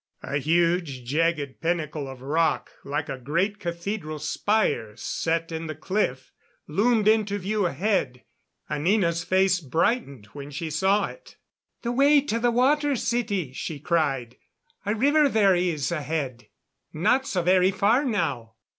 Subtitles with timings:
[0.23, 6.31] A huge, jagged pinnacle of rock, like a great cathedral spire set in the cliff,
[6.67, 8.23] loomed into view ahead.
[8.67, 11.37] Anina's face brightened, when she saw it.
[11.83, 14.37] "The way to the Water City," she cried.
[14.87, 16.47] "A river there is ahead.
[16.91, 18.55] Not so very far now."